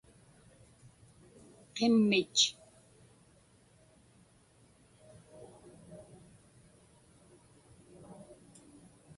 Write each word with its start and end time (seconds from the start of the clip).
qimmich 1.79 2.43